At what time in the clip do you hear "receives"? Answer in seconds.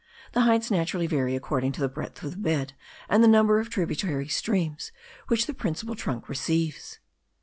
6.27-6.97